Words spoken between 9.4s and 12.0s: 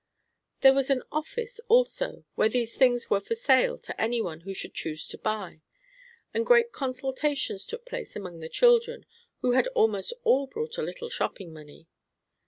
who had almost all brought a little shopping money.